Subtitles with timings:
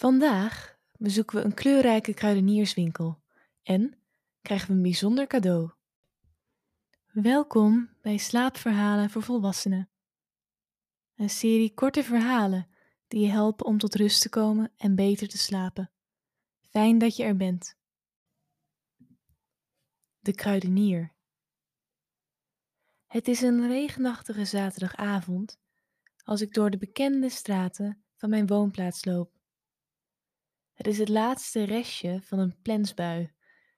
[0.00, 3.22] Vandaag bezoeken we een kleurrijke kruidenierswinkel
[3.62, 3.94] en
[4.42, 5.70] krijgen we een bijzonder cadeau.
[7.12, 9.90] Welkom bij Slaapverhalen voor Volwassenen.
[11.16, 12.68] Een serie korte verhalen
[13.08, 15.90] die je helpen om tot rust te komen en beter te slapen.
[16.60, 17.76] Fijn dat je er bent.
[20.18, 21.14] De kruidenier.
[23.06, 25.60] Het is een regenachtige zaterdagavond
[26.24, 29.38] als ik door de bekende straten van mijn woonplaats loop.
[30.80, 33.32] Het is het laatste restje van een plensbui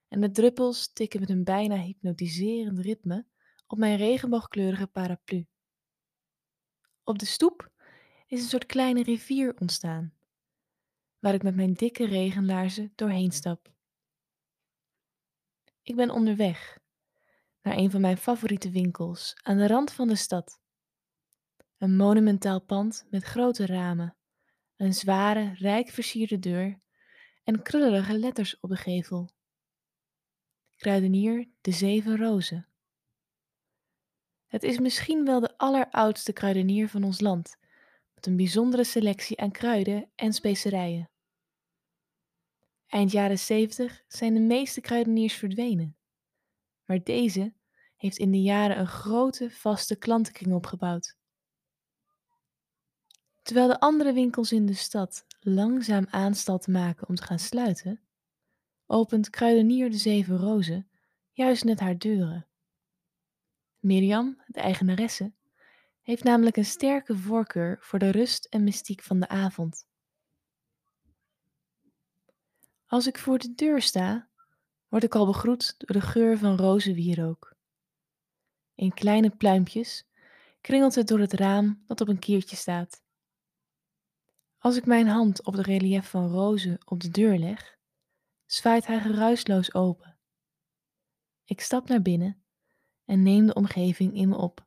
[0.09, 3.27] en de druppels tikken met een bijna hypnotiserend ritme
[3.67, 5.47] op mijn regenboogkleurige paraplu.
[7.05, 7.73] Op de stoep
[8.27, 10.15] is een soort kleine rivier ontstaan,
[11.19, 13.73] waar ik met mijn dikke regenlaarzen doorheen stap.
[15.83, 16.79] Ik ben onderweg
[17.63, 20.61] naar een van mijn favoriete winkels aan de rand van de stad.
[21.79, 24.17] Een monumentaal pand met grote ramen,
[24.77, 26.81] een zware, rijk versierde deur
[27.45, 29.31] en krullerige letters op de gevel.
[30.77, 32.67] Kruidenier de Zeven Rozen.
[34.47, 37.57] Het is misschien wel de alleroudste kruidenier van ons land,
[38.15, 41.11] met een bijzondere selectie aan kruiden en specerijen.
[42.87, 45.97] Eind jaren 70 zijn de meeste kruideniers verdwenen,
[46.85, 47.55] maar deze
[47.97, 51.17] heeft in de jaren een grote vaste klantenkring opgebouwd.
[53.43, 58.01] Terwijl de andere winkels in de stad langzaam aanstalten maken om te gaan sluiten,
[58.87, 60.89] opent kruidenier de Zeven Rozen
[61.33, 62.47] juist net haar deuren.
[63.79, 65.33] Mirjam, de eigenaresse,
[66.03, 69.87] heeft namelijk een sterke voorkeur voor de rust en mystiek van de avond.
[72.87, 74.29] Als ik voor de deur sta,
[74.89, 77.55] word ik al begroet door de geur van rozenwierook.
[78.75, 80.07] In kleine pluimpjes
[80.61, 83.03] kringelt het door het raam dat op een kiertje staat.
[84.63, 87.79] Als ik mijn hand op het relief van rozen op de deur leg,
[88.47, 90.19] zwaait hij geruisloos open.
[91.45, 92.45] Ik stap naar binnen
[93.05, 94.67] en neem de omgeving in me op.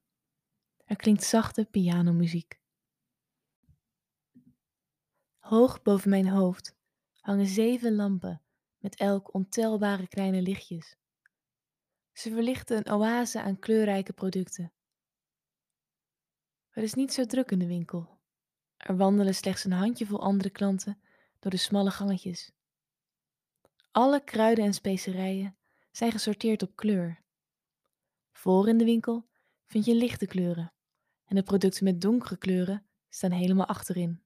[0.86, 2.60] Er klinkt zachte pianomuziek.
[5.38, 6.76] Hoog boven mijn hoofd
[7.20, 8.42] hangen zeven lampen
[8.78, 10.96] met elk ontelbare kleine lichtjes.
[12.12, 14.74] Ze verlichten een oase aan kleurrijke producten.
[16.70, 18.15] Het is niet zo druk in de winkel.
[18.78, 21.02] Er wandelen slechts een handjevol andere klanten
[21.40, 22.52] door de smalle gangetjes.
[23.92, 25.58] Alle kruiden en specerijen
[25.92, 27.24] zijn gesorteerd op kleur.
[28.32, 29.28] Voor in de winkel
[29.66, 30.74] vind je lichte kleuren
[31.26, 34.24] en de producten met donkere kleuren staan helemaal achterin.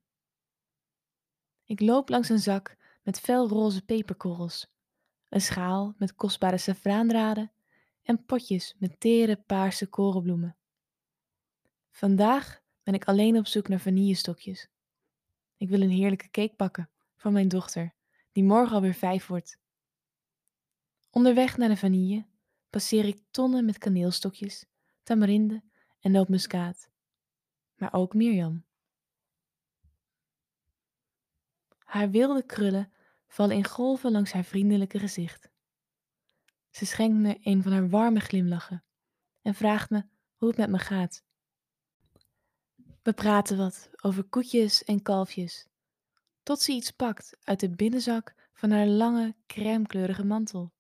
[1.64, 4.68] Ik loop langs een zak met felroze peperkorrels,
[5.30, 7.52] een schaal met kostbare safraandraden
[8.04, 10.58] en potjes met tere paarse korenbloemen.
[11.90, 14.68] Vandaag ben ik alleen op zoek naar vanillestokjes.
[15.58, 17.94] Ik wil een heerlijke cake bakken voor mijn dochter,
[18.32, 19.60] die morgen alweer vijf wordt.
[21.10, 22.26] Onderweg naar de vanille
[22.70, 24.66] passeer ik tonnen met kaneelstokjes,
[25.04, 25.64] tamarinde
[26.00, 26.90] en nootmuskaat.
[27.76, 28.66] Maar ook Mirjam.
[31.78, 32.94] Haar wilde krullen
[33.28, 35.50] vallen in golven langs haar vriendelijke gezicht.
[36.70, 38.84] Ze schenkt me een van haar warme glimlachen
[39.42, 40.04] en vraagt me
[40.36, 41.28] hoe het met me gaat.
[43.10, 45.68] We praten wat over koetjes en kalfjes,
[46.44, 50.74] tot ze iets pakt uit de binnenzak van haar lange, crèmekleurige mantel.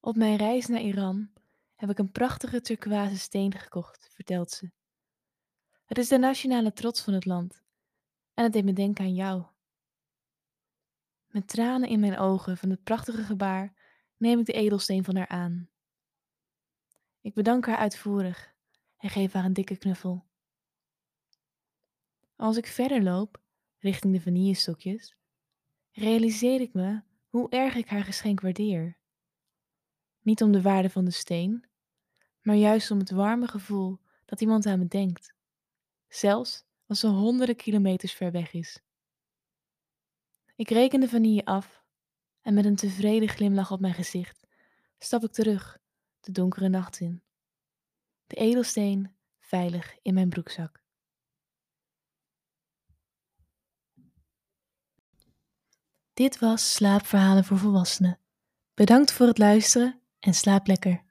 [0.00, 1.32] Op mijn reis naar Iran
[1.74, 4.70] heb ik een prachtige turquoise steen gekocht, vertelt ze.
[5.84, 7.62] Het is de nationale trots van het land
[8.34, 9.44] en het deed me denken aan jou.
[11.26, 13.74] Met tranen in mijn ogen van het prachtige gebaar
[14.16, 15.68] neem ik de edelsteen van haar aan.
[17.20, 18.54] Ik bedank haar uitvoerig
[18.96, 20.30] en geef haar een dikke knuffel.
[22.36, 23.40] Als ik verder loop,
[23.78, 25.16] richting de vanillestokjes,
[25.92, 28.96] realiseer ik me hoe erg ik haar geschenk waardeer.
[30.20, 31.64] Niet om de waarde van de steen,
[32.42, 35.34] maar juist om het warme gevoel dat iemand aan me denkt,
[36.08, 38.82] zelfs als ze honderden kilometers ver weg is.
[40.56, 41.84] Ik reken de vanille af
[42.40, 44.46] en met een tevreden glimlach op mijn gezicht
[44.98, 45.78] stap ik terug
[46.20, 47.22] de donkere nacht in.
[48.26, 50.81] De edelsteen veilig in mijn broekzak.
[56.14, 58.18] Dit was Slaapverhalen voor Volwassenen.
[58.74, 61.02] Bedankt voor het luisteren en slaap lekker.